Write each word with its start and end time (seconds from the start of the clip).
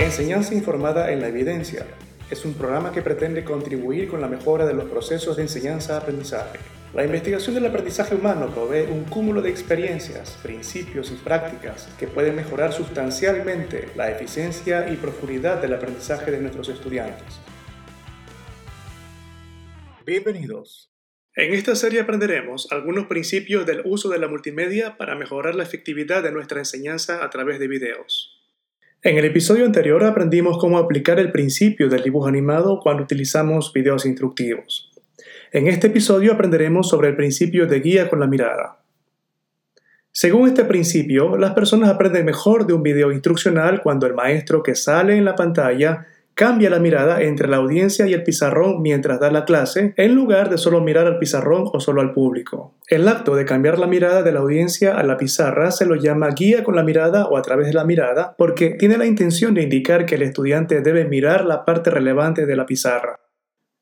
Enseñanza 0.00 0.54
informada 0.54 1.12
en 1.12 1.20
la 1.20 1.28
evidencia 1.28 1.86
es 2.30 2.46
un 2.46 2.54
programa 2.54 2.90
que 2.90 3.02
pretende 3.02 3.44
contribuir 3.44 4.08
con 4.08 4.22
la 4.22 4.28
mejora 4.28 4.64
de 4.64 4.72
los 4.72 4.88
procesos 4.88 5.36
de 5.36 5.42
enseñanza-aprendizaje. 5.42 6.58
La 6.94 7.04
investigación 7.04 7.54
del 7.54 7.66
aprendizaje 7.66 8.14
humano 8.14 8.48
provee 8.48 8.90
un 8.90 9.04
cúmulo 9.04 9.42
de 9.42 9.50
experiencias, 9.50 10.38
principios 10.42 11.12
y 11.12 11.16
prácticas 11.16 11.86
que 11.98 12.08
pueden 12.08 12.34
mejorar 12.34 12.72
sustancialmente 12.72 13.90
la 13.94 14.10
eficiencia 14.10 14.90
y 14.90 14.96
profundidad 14.96 15.60
del 15.60 15.74
aprendizaje 15.74 16.30
de 16.30 16.40
nuestros 16.40 16.70
estudiantes. 16.70 17.38
Bienvenidos. 20.06 20.90
En 21.36 21.52
esta 21.52 21.76
serie 21.76 22.00
aprenderemos 22.00 22.72
algunos 22.72 23.06
principios 23.06 23.66
del 23.66 23.82
uso 23.84 24.08
de 24.08 24.18
la 24.18 24.28
multimedia 24.28 24.96
para 24.96 25.14
mejorar 25.14 25.54
la 25.54 25.62
efectividad 25.62 26.22
de 26.22 26.32
nuestra 26.32 26.58
enseñanza 26.58 27.22
a 27.22 27.28
través 27.28 27.58
de 27.58 27.68
videos. 27.68 28.39
En 29.02 29.16
el 29.16 29.24
episodio 29.24 29.64
anterior 29.64 30.04
aprendimos 30.04 30.58
cómo 30.58 30.76
aplicar 30.76 31.18
el 31.18 31.32
principio 31.32 31.88
del 31.88 32.02
dibujo 32.02 32.26
animado 32.26 32.80
cuando 32.82 33.02
utilizamos 33.02 33.72
videos 33.72 34.04
instructivos. 34.04 34.92
En 35.52 35.68
este 35.68 35.86
episodio 35.86 36.34
aprenderemos 36.34 36.90
sobre 36.90 37.08
el 37.08 37.16
principio 37.16 37.66
de 37.66 37.80
guía 37.80 38.10
con 38.10 38.20
la 38.20 38.26
mirada. 38.26 38.82
Según 40.12 40.48
este 40.48 40.66
principio, 40.66 41.38
las 41.38 41.54
personas 41.54 41.88
aprenden 41.88 42.26
mejor 42.26 42.66
de 42.66 42.74
un 42.74 42.82
video 42.82 43.10
instruccional 43.10 43.80
cuando 43.82 44.06
el 44.06 44.12
maestro 44.12 44.62
que 44.62 44.74
sale 44.74 45.16
en 45.16 45.24
la 45.24 45.34
pantalla 45.34 46.06
cambia 46.40 46.70
la 46.70 46.78
mirada 46.78 47.20
entre 47.20 47.48
la 47.48 47.58
audiencia 47.58 48.06
y 48.06 48.14
el 48.14 48.22
pizarrón 48.22 48.80
mientras 48.80 49.20
da 49.20 49.30
la 49.30 49.44
clase, 49.44 49.92
en 49.98 50.14
lugar 50.14 50.48
de 50.48 50.56
solo 50.56 50.80
mirar 50.80 51.06
al 51.06 51.18
pizarrón 51.18 51.64
o 51.70 51.80
solo 51.80 52.00
al 52.00 52.14
público. 52.14 52.78
El 52.88 53.06
acto 53.08 53.36
de 53.36 53.44
cambiar 53.44 53.78
la 53.78 53.86
mirada 53.86 54.22
de 54.22 54.32
la 54.32 54.40
audiencia 54.40 54.96
a 54.96 55.02
la 55.02 55.18
pizarra 55.18 55.70
se 55.70 55.84
lo 55.84 55.96
llama 55.96 56.30
guía 56.30 56.64
con 56.64 56.76
la 56.76 56.82
mirada 56.82 57.26
o 57.26 57.36
a 57.36 57.42
través 57.42 57.66
de 57.66 57.74
la 57.74 57.84
mirada 57.84 58.34
porque 58.38 58.70
tiene 58.70 58.96
la 58.96 59.04
intención 59.04 59.52
de 59.52 59.64
indicar 59.64 60.06
que 60.06 60.14
el 60.14 60.22
estudiante 60.22 60.80
debe 60.80 61.04
mirar 61.04 61.44
la 61.44 61.66
parte 61.66 61.90
relevante 61.90 62.46
de 62.46 62.56
la 62.56 62.64
pizarra. 62.64 63.20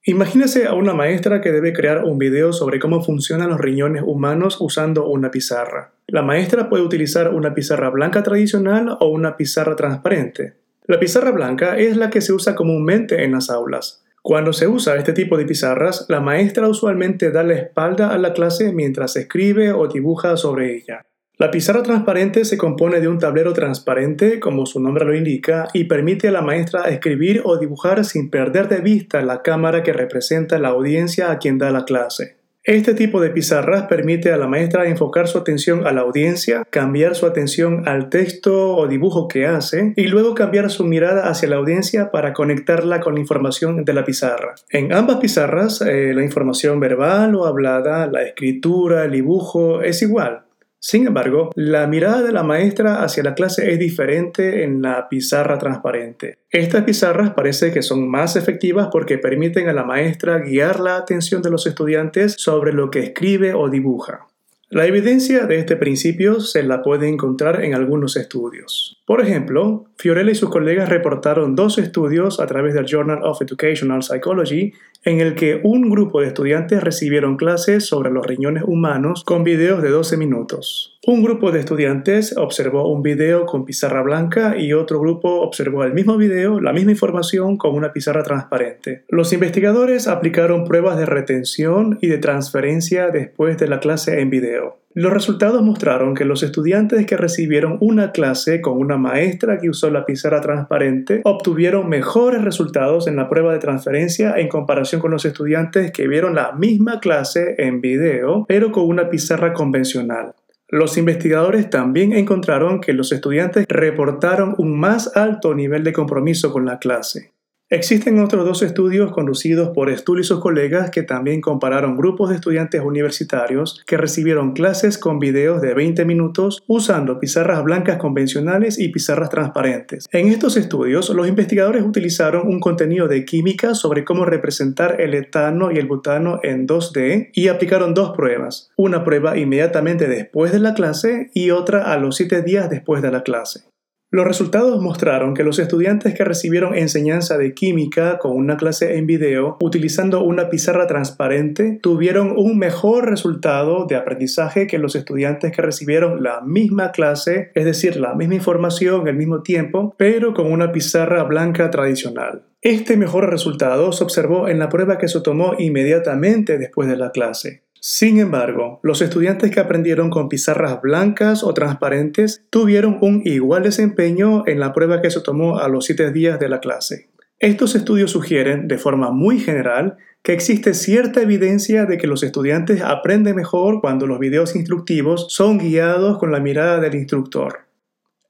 Imagínese 0.02 0.66
a 0.66 0.74
una 0.74 0.94
maestra 0.94 1.40
que 1.40 1.52
debe 1.52 1.72
crear 1.72 2.02
un 2.02 2.18
video 2.18 2.52
sobre 2.52 2.80
cómo 2.80 3.04
funcionan 3.04 3.50
los 3.50 3.60
riñones 3.60 4.02
humanos 4.04 4.56
usando 4.58 5.06
una 5.06 5.30
pizarra. 5.30 5.92
La 6.08 6.22
maestra 6.22 6.68
puede 6.68 6.82
utilizar 6.82 7.32
una 7.32 7.54
pizarra 7.54 7.88
blanca 7.90 8.24
tradicional 8.24 8.96
o 8.98 9.06
una 9.06 9.36
pizarra 9.36 9.76
transparente. 9.76 10.67
La 10.88 10.98
pizarra 10.98 11.32
blanca 11.32 11.76
es 11.76 11.98
la 11.98 12.08
que 12.08 12.22
se 12.22 12.32
usa 12.32 12.54
comúnmente 12.54 13.22
en 13.22 13.32
las 13.32 13.50
aulas. 13.50 14.02
Cuando 14.22 14.54
se 14.54 14.68
usa 14.68 14.96
este 14.96 15.12
tipo 15.12 15.36
de 15.36 15.44
pizarras, 15.44 16.06
la 16.08 16.20
maestra 16.20 16.66
usualmente 16.66 17.30
da 17.30 17.42
la 17.42 17.52
espalda 17.52 18.08
a 18.08 18.16
la 18.16 18.32
clase 18.32 18.72
mientras 18.72 19.14
escribe 19.16 19.70
o 19.74 19.86
dibuja 19.86 20.38
sobre 20.38 20.74
ella. 20.74 21.04
La 21.36 21.50
pizarra 21.50 21.82
transparente 21.82 22.46
se 22.46 22.56
compone 22.56 23.00
de 23.00 23.08
un 23.08 23.18
tablero 23.18 23.52
transparente, 23.52 24.40
como 24.40 24.64
su 24.64 24.80
nombre 24.80 25.04
lo 25.04 25.14
indica, 25.14 25.68
y 25.74 25.84
permite 25.84 26.28
a 26.28 26.32
la 26.32 26.40
maestra 26.40 26.84
escribir 26.84 27.42
o 27.44 27.58
dibujar 27.58 28.02
sin 28.06 28.30
perder 28.30 28.68
de 28.68 28.80
vista 28.80 29.20
la 29.20 29.42
cámara 29.42 29.82
que 29.82 29.92
representa 29.92 30.58
la 30.58 30.68
audiencia 30.68 31.30
a 31.30 31.38
quien 31.38 31.58
da 31.58 31.70
la 31.70 31.84
clase. 31.84 32.37
Este 32.68 32.92
tipo 32.92 33.22
de 33.22 33.30
pizarras 33.30 33.84
permite 33.84 34.30
a 34.30 34.36
la 34.36 34.46
maestra 34.46 34.86
enfocar 34.86 35.26
su 35.26 35.38
atención 35.38 35.86
a 35.86 35.92
la 35.92 36.02
audiencia, 36.02 36.66
cambiar 36.68 37.14
su 37.14 37.24
atención 37.24 37.88
al 37.88 38.10
texto 38.10 38.76
o 38.76 38.86
dibujo 38.86 39.26
que 39.26 39.46
hace 39.46 39.94
y 39.96 40.08
luego 40.08 40.34
cambiar 40.34 40.68
su 40.68 40.84
mirada 40.84 41.30
hacia 41.30 41.48
la 41.48 41.56
audiencia 41.56 42.10
para 42.10 42.34
conectarla 42.34 43.00
con 43.00 43.14
la 43.14 43.20
información 43.20 43.86
de 43.86 43.94
la 43.94 44.04
pizarra. 44.04 44.54
En 44.68 44.92
ambas 44.92 45.16
pizarras, 45.16 45.80
eh, 45.80 46.12
la 46.12 46.22
información 46.22 46.78
verbal 46.78 47.34
o 47.36 47.46
hablada, 47.46 48.06
la 48.06 48.22
escritura, 48.22 49.06
el 49.06 49.12
dibujo 49.12 49.80
es 49.80 50.02
igual. 50.02 50.42
Sin 50.80 51.06
embargo, 51.06 51.50
la 51.56 51.86
mirada 51.86 52.22
de 52.22 52.32
la 52.32 52.44
maestra 52.44 53.02
hacia 53.02 53.24
la 53.24 53.34
clase 53.34 53.72
es 53.72 53.78
diferente 53.78 54.62
en 54.62 54.80
la 54.80 55.08
pizarra 55.08 55.58
transparente. 55.58 56.38
Estas 56.50 56.84
pizarras 56.84 57.30
parece 57.30 57.72
que 57.72 57.82
son 57.82 58.08
más 58.08 58.36
efectivas 58.36 58.88
porque 58.92 59.18
permiten 59.18 59.68
a 59.68 59.72
la 59.72 59.84
maestra 59.84 60.38
guiar 60.38 60.78
la 60.78 60.96
atención 60.96 61.42
de 61.42 61.50
los 61.50 61.66
estudiantes 61.66 62.34
sobre 62.38 62.72
lo 62.72 62.90
que 62.90 63.00
escribe 63.00 63.54
o 63.54 63.68
dibuja. 63.68 64.28
La 64.70 64.84
evidencia 64.84 65.46
de 65.46 65.58
este 65.58 65.76
principio 65.76 66.40
se 66.40 66.62
la 66.62 66.82
puede 66.82 67.08
encontrar 67.08 67.64
en 67.64 67.74
algunos 67.74 68.18
estudios. 68.18 68.98
Por 69.06 69.22
ejemplo, 69.22 69.86
Fiorella 69.96 70.30
y 70.30 70.34
sus 70.34 70.50
colegas 70.50 70.90
reportaron 70.90 71.56
dos 71.56 71.78
estudios 71.78 72.38
a 72.38 72.46
través 72.46 72.74
del 72.74 72.84
Journal 72.84 73.20
of 73.22 73.40
Educational 73.40 74.02
Psychology 74.02 74.74
en 75.04 75.20
el 75.20 75.34
que 75.36 75.58
un 75.64 75.88
grupo 75.88 76.20
de 76.20 76.26
estudiantes 76.26 76.82
recibieron 76.82 77.38
clases 77.38 77.86
sobre 77.86 78.10
los 78.10 78.26
riñones 78.26 78.62
humanos 78.66 79.24
con 79.24 79.42
videos 79.42 79.80
de 79.80 79.88
12 79.88 80.18
minutos. 80.18 80.97
Un 81.08 81.22
grupo 81.22 81.52
de 81.52 81.60
estudiantes 81.60 82.36
observó 82.36 82.92
un 82.92 83.02
video 83.02 83.46
con 83.46 83.64
pizarra 83.64 84.02
blanca 84.02 84.58
y 84.58 84.74
otro 84.74 85.00
grupo 85.00 85.40
observó 85.40 85.82
el 85.84 85.94
mismo 85.94 86.18
video, 86.18 86.60
la 86.60 86.74
misma 86.74 86.90
información 86.90 87.56
con 87.56 87.74
una 87.74 87.94
pizarra 87.94 88.22
transparente. 88.22 89.04
Los 89.08 89.32
investigadores 89.32 90.06
aplicaron 90.06 90.66
pruebas 90.66 90.98
de 90.98 91.06
retención 91.06 91.98
y 92.02 92.08
de 92.08 92.18
transferencia 92.18 93.08
después 93.08 93.56
de 93.56 93.68
la 93.68 93.80
clase 93.80 94.20
en 94.20 94.28
video. 94.28 94.80
Los 94.92 95.10
resultados 95.10 95.62
mostraron 95.62 96.14
que 96.14 96.26
los 96.26 96.42
estudiantes 96.42 97.06
que 97.06 97.16
recibieron 97.16 97.78
una 97.80 98.12
clase 98.12 98.60
con 98.60 98.76
una 98.76 98.98
maestra 98.98 99.58
que 99.58 99.70
usó 99.70 99.88
la 99.88 100.04
pizarra 100.04 100.42
transparente 100.42 101.22
obtuvieron 101.24 101.88
mejores 101.88 102.42
resultados 102.42 103.06
en 103.06 103.16
la 103.16 103.30
prueba 103.30 103.54
de 103.54 103.60
transferencia 103.60 104.34
en 104.36 104.48
comparación 104.48 105.00
con 105.00 105.12
los 105.12 105.24
estudiantes 105.24 105.90
que 105.90 106.06
vieron 106.06 106.34
la 106.34 106.52
misma 106.52 107.00
clase 107.00 107.54
en 107.56 107.80
video 107.80 108.44
pero 108.46 108.72
con 108.72 108.86
una 108.86 109.08
pizarra 109.08 109.54
convencional. 109.54 110.34
Los 110.70 110.98
investigadores 110.98 111.70
también 111.70 112.12
encontraron 112.12 112.82
que 112.82 112.92
los 112.92 113.10
estudiantes 113.10 113.64
reportaron 113.68 114.54
un 114.58 114.78
más 114.78 115.16
alto 115.16 115.54
nivel 115.54 115.82
de 115.82 115.94
compromiso 115.94 116.52
con 116.52 116.66
la 116.66 116.78
clase. 116.78 117.32
Existen 117.70 118.18
otros 118.18 118.46
dos 118.46 118.62
estudios 118.62 119.12
conducidos 119.12 119.72
por 119.74 119.94
Stull 119.94 120.20
y 120.20 120.24
sus 120.24 120.40
colegas 120.40 120.90
que 120.90 121.02
también 121.02 121.42
compararon 121.42 121.98
grupos 121.98 122.30
de 122.30 122.36
estudiantes 122.36 122.80
universitarios 122.80 123.84
que 123.86 123.98
recibieron 123.98 124.54
clases 124.54 124.96
con 124.96 125.18
videos 125.18 125.60
de 125.60 125.74
20 125.74 126.06
minutos 126.06 126.62
usando 126.66 127.20
pizarras 127.20 127.62
blancas 127.62 127.98
convencionales 127.98 128.78
y 128.78 128.88
pizarras 128.88 129.28
transparentes. 129.28 130.06
En 130.12 130.28
estos 130.28 130.56
estudios, 130.56 131.10
los 131.10 131.28
investigadores 131.28 131.84
utilizaron 131.84 132.48
un 132.48 132.58
contenido 132.58 133.06
de 133.06 133.26
química 133.26 133.74
sobre 133.74 134.02
cómo 134.02 134.24
representar 134.24 134.98
el 135.02 135.12
etano 135.12 135.70
y 135.70 135.76
el 135.76 135.86
butano 135.86 136.40
en 136.42 136.66
2D 136.66 137.32
y 137.34 137.48
aplicaron 137.48 137.92
dos 137.92 138.16
pruebas, 138.16 138.70
una 138.78 139.04
prueba 139.04 139.36
inmediatamente 139.36 140.08
después 140.08 140.52
de 140.52 140.60
la 140.60 140.72
clase 140.72 141.30
y 141.34 141.50
otra 141.50 141.92
a 141.92 141.98
los 141.98 142.16
7 142.16 142.40
días 142.40 142.70
después 142.70 143.02
de 143.02 143.10
la 143.10 143.22
clase. 143.22 143.64
Los 144.10 144.26
resultados 144.26 144.80
mostraron 144.80 145.34
que 145.34 145.44
los 145.44 145.58
estudiantes 145.58 146.14
que 146.14 146.24
recibieron 146.24 146.74
enseñanza 146.74 147.36
de 147.36 147.52
química 147.52 148.16
con 148.16 148.32
una 148.32 148.56
clase 148.56 148.96
en 148.96 149.06
video 149.06 149.58
utilizando 149.60 150.22
una 150.22 150.48
pizarra 150.48 150.86
transparente 150.86 151.78
tuvieron 151.82 152.32
un 152.34 152.56
mejor 152.56 153.10
resultado 153.10 153.84
de 153.84 153.96
aprendizaje 153.96 154.66
que 154.66 154.78
los 154.78 154.96
estudiantes 154.96 155.52
que 155.54 155.60
recibieron 155.60 156.22
la 156.22 156.40
misma 156.40 156.90
clase, 156.90 157.50
es 157.54 157.66
decir, 157.66 157.96
la 157.96 158.14
misma 158.14 158.36
información 158.36 159.06
al 159.06 159.16
mismo 159.16 159.42
tiempo, 159.42 159.94
pero 159.98 160.32
con 160.32 160.50
una 160.50 160.72
pizarra 160.72 161.24
blanca 161.24 161.68
tradicional. 161.68 162.46
Este 162.62 162.96
mejor 162.96 163.28
resultado 163.28 163.92
se 163.92 164.04
observó 164.04 164.48
en 164.48 164.58
la 164.58 164.70
prueba 164.70 164.96
que 164.96 165.08
se 165.08 165.20
tomó 165.20 165.52
inmediatamente 165.58 166.56
después 166.56 166.88
de 166.88 166.96
la 166.96 167.10
clase. 167.10 167.67
Sin 167.80 168.18
embargo, 168.18 168.80
los 168.82 169.02
estudiantes 169.02 169.50
que 169.50 169.60
aprendieron 169.60 170.10
con 170.10 170.28
pizarras 170.28 170.80
blancas 170.82 171.44
o 171.44 171.54
transparentes 171.54 172.44
tuvieron 172.50 172.98
un 173.00 173.22
igual 173.24 173.62
desempeño 173.62 174.42
en 174.46 174.58
la 174.58 174.72
prueba 174.72 175.00
que 175.00 175.10
se 175.10 175.20
tomó 175.20 175.58
a 175.58 175.68
los 175.68 175.84
7 175.84 176.12
días 176.12 176.40
de 176.40 176.48
la 176.48 176.60
clase. 176.60 177.10
Estos 177.38 177.76
estudios 177.76 178.10
sugieren, 178.10 178.66
de 178.66 178.78
forma 178.78 179.12
muy 179.12 179.38
general, 179.38 179.96
que 180.22 180.32
existe 180.32 180.74
cierta 180.74 181.22
evidencia 181.22 181.86
de 181.86 181.96
que 181.96 182.08
los 182.08 182.24
estudiantes 182.24 182.82
aprenden 182.82 183.36
mejor 183.36 183.80
cuando 183.80 184.08
los 184.08 184.18
videos 184.18 184.56
instructivos 184.56 185.28
son 185.30 185.58
guiados 185.58 186.18
con 186.18 186.32
la 186.32 186.40
mirada 186.40 186.80
del 186.80 186.96
instructor. 186.96 187.60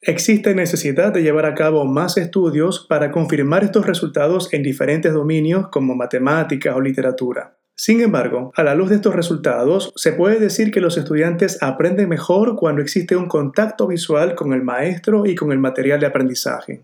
Existe 0.02 0.54
necesidad 0.54 1.12
de 1.12 1.22
llevar 1.22 1.46
a 1.46 1.54
cabo 1.54 1.84
más 1.86 2.18
estudios 2.18 2.86
para 2.88 3.10
confirmar 3.10 3.64
estos 3.64 3.86
resultados 3.86 4.52
en 4.52 4.62
diferentes 4.62 5.12
dominios 5.12 5.68
como 5.68 5.96
matemáticas 5.96 6.76
o 6.76 6.80
literatura. 6.80 7.57
Sin 7.80 8.00
embargo, 8.00 8.52
a 8.56 8.64
la 8.64 8.74
luz 8.74 8.90
de 8.90 8.96
estos 8.96 9.14
resultados, 9.14 9.92
se 9.94 10.10
puede 10.10 10.40
decir 10.40 10.72
que 10.72 10.80
los 10.80 10.98
estudiantes 10.98 11.62
aprenden 11.62 12.08
mejor 12.08 12.56
cuando 12.56 12.82
existe 12.82 13.14
un 13.14 13.28
contacto 13.28 13.86
visual 13.86 14.34
con 14.34 14.52
el 14.52 14.64
maestro 14.64 15.26
y 15.26 15.36
con 15.36 15.52
el 15.52 15.60
material 15.60 16.00
de 16.00 16.06
aprendizaje. 16.06 16.82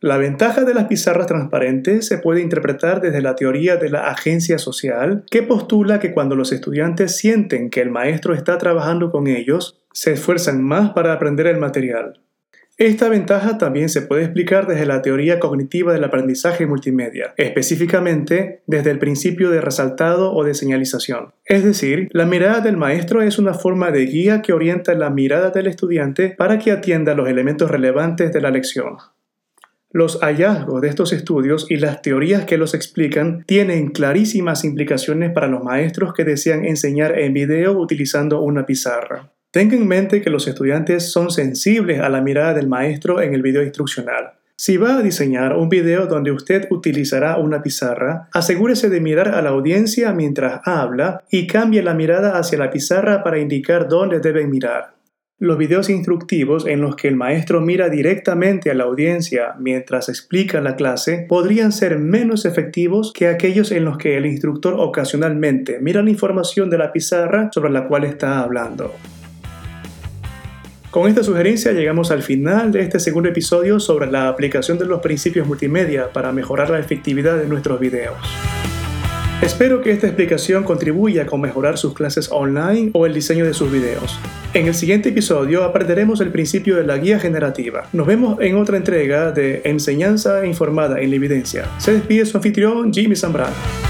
La 0.00 0.18
ventaja 0.18 0.64
de 0.64 0.74
las 0.74 0.84
pizarras 0.84 1.28
transparentes 1.28 2.06
se 2.06 2.18
puede 2.18 2.42
interpretar 2.42 3.00
desde 3.00 3.22
la 3.22 3.36
teoría 3.36 3.76
de 3.76 3.88
la 3.88 4.10
agencia 4.10 4.58
social, 4.58 5.24
que 5.30 5.42
postula 5.42 5.98
que 5.98 6.12
cuando 6.12 6.36
los 6.36 6.52
estudiantes 6.52 7.16
sienten 7.16 7.70
que 7.70 7.80
el 7.80 7.90
maestro 7.90 8.34
está 8.34 8.58
trabajando 8.58 9.10
con 9.10 9.28
ellos, 9.28 9.80
se 9.94 10.12
esfuerzan 10.12 10.62
más 10.62 10.90
para 10.90 11.14
aprender 11.14 11.46
el 11.46 11.56
material. 11.56 12.20
Esta 12.76 13.08
ventaja 13.08 13.56
también 13.56 13.88
se 13.88 14.02
puede 14.02 14.24
explicar 14.24 14.66
desde 14.66 14.84
la 14.84 15.00
teoría 15.00 15.38
cognitiva 15.38 15.92
del 15.92 16.02
aprendizaje 16.02 16.66
multimedia, 16.66 17.32
específicamente 17.36 18.62
desde 18.66 18.90
el 18.90 18.98
principio 18.98 19.50
de 19.50 19.60
resaltado 19.60 20.32
o 20.32 20.42
de 20.42 20.54
señalización. 20.54 21.32
Es 21.44 21.62
decir, 21.62 22.08
la 22.10 22.26
mirada 22.26 22.60
del 22.60 22.76
maestro 22.76 23.22
es 23.22 23.38
una 23.38 23.54
forma 23.54 23.92
de 23.92 24.06
guía 24.06 24.42
que 24.42 24.52
orienta 24.52 24.92
la 24.94 25.10
mirada 25.10 25.50
del 25.50 25.68
estudiante 25.68 26.30
para 26.30 26.58
que 26.58 26.72
atienda 26.72 27.14
los 27.14 27.28
elementos 27.28 27.70
relevantes 27.70 28.32
de 28.32 28.40
la 28.40 28.50
lección. 28.50 28.96
Los 29.92 30.18
hallazgos 30.22 30.80
de 30.82 30.88
estos 30.88 31.12
estudios 31.12 31.70
y 31.70 31.76
las 31.76 32.02
teorías 32.02 32.44
que 32.44 32.58
los 32.58 32.74
explican 32.74 33.44
tienen 33.46 33.90
clarísimas 33.90 34.64
implicaciones 34.64 35.30
para 35.30 35.46
los 35.46 35.62
maestros 35.62 36.12
que 36.12 36.24
desean 36.24 36.64
enseñar 36.64 37.16
en 37.16 37.34
video 37.34 37.78
utilizando 37.78 38.40
una 38.40 38.66
pizarra. 38.66 39.30
Tenga 39.54 39.76
en 39.76 39.86
mente 39.86 40.20
que 40.20 40.30
los 40.30 40.48
estudiantes 40.48 41.12
son 41.12 41.30
sensibles 41.30 42.00
a 42.00 42.08
la 42.08 42.20
mirada 42.20 42.54
del 42.54 42.66
maestro 42.66 43.22
en 43.22 43.34
el 43.34 43.42
video 43.42 43.62
instruccional. 43.62 44.32
Si 44.56 44.78
va 44.78 44.96
a 44.96 45.02
diseñar 45.02 45.56
un 45.56 45.68
video 45.68 46.06
donde 46.06 46.32
usted 46.32 46.66
utilizará 46.72 47.36
una 47.36 47.62
pizarra, 47.62 48.28
asegúrese 48.32 48.90
de 48.90 49.00
mirar 49.00 49.28
a 49.28 49.40
la 49.42 49.50
audiencia 49.50 50.12
mientras 50.12 50.60
habla 50.64 51.22
y 51.30 51.46
cambie 51.46 51.84
la 51.84 51.94
mirada 51.94 52.36
hacia 52.36 52.58
la 52.58 52.72
pizarra 52.72 53.22
para 53.22 53.38
indicar 53.38 53.86
dónde 53.86 54.18
deben 54.18 54.50
mirar. 54.50 54.96
Los 55.38 55.56
videos 55.56 55.88
instructivos 55.88 56.66
en 56.66 56.80
los 56.80 56.96
que 56.96 57.06
el 57.06 57.14
maestro 57.14 57.60
mira 57.60 57.88
directamente 57.88 58.72
a 58.72 58.74
la 58.74 58.82
audiencia 58.82 59.54
mientras 59.60 60.08
explica 60.08 60.60
la 60.60 60.74
clase 60.74 61.26
podrían 61.28 61.70
ser 61.70 62.00
menos 62.00 62.44
efectivos 62.44 63.12
que 63.12 63.28
aquellos 63.28 63.70
en 63.70 63.84
los 63.84 63.98
que 63.98 64.16
el 64.16 64.26
instructor 64.26 64.74
ocasionalmente 64.76 65.78
mira 65.80 66.02
la 66.02 66.10
información 66.10 66.70
de 66.70 66.78
la 66.78 66.90
pizarra 66.90 67.50
sobre 67.54 67.70
la 67.70 67.86
cual 67.86 68.02
está 68.02 68.40
hablando. 68.40 68.92
Con 70.94 71.08
esta 71.08 71.24
sugerencia 71.24 71.72
llegamos 71.72 72.12
al 72.12 72.22
final 72.22 72.70
de 72.70 72.80
este 72.80 73.00
segundo 73.00 73.28
episodio 73.28 73.80
sobre 73.80 74.08
la 74.08 74.28
aplicación 74.28 74.78
de 74.78 74.84
los 74.84 75.00
principios 75.00 75.44
multimedia 75.44 76.12
para 76.12 76.30
mejorar 76.30 76.70
la 76.70 76.78
efectividad 76.78 77.36
de 77.36 77.48
nuestros 77.48 77.80
videos. 77.80 78.14
Espero 79.42 79.82
que 79.82 79.90
esta 79.90 80.06
explicación 80.06 80.62
contribuya 80.62 81.26
con 81.26 81.40
mejorar 81.40 81.78
sus 81.78 81.94
clases 81.94 82.30
online 82.30 82.92
o 82.92 83.06
el 83.06 83.12
diseño 83.12 83.44
de 83.44 83.54
sus 83.54 83.72
videos. 83.72 84.20
En 84.52 84.68
el 84.68 84.74
siguiente 84.74 85.08
episodio 85.08 85.64
aprenderemos 85.64 86.20
el 86.20 86.30
principio 86.30 86.76
de 86.76 86.84
la 86.86 86.96
guía 86.96 87.18
generativa. 87.18 87.88
Nos 87.92 88.06
vemos 88.06 88.40
en 88.40 88.54
otra 88.54 88.76
entrega 88.76 89.32
de 89.32 89.62
Enseñanza 89.64 90.46
informada 90.46 91.00
en 91.00 91.10
la 91.10 91.16
evidencia. 91.16 91.68
Se 91.78 91.92
despide 91.92 92.24
su 92.24 92.36
anfitrión 92.36 92.92
Jimmy 92.92 93.16
Zambrano. 93.16 93.83